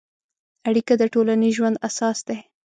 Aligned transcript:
اړیکه 0.67 0.93
د 0.97 1.03
ټولنیز 1.13 1.53
ژوند 1.57 1.81
اساس 1.87 2.17
دی. 2.27 2.39